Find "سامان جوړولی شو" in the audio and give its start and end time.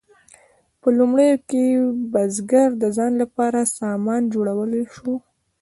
3.79-5.13